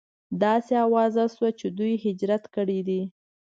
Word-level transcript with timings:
داسې 0.43 0.73
اوازه 0.87 1.23
شوه 1.35 1.49
چې 1.59 1.67
دوی 1.77 1.93
هجرت 2.05 2.43
کړی 2.55 2.79
دی. 2.87 3.01